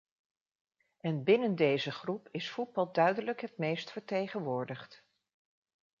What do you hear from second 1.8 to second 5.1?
groep is voetbal duidelijk het meest vertegenwoordigd.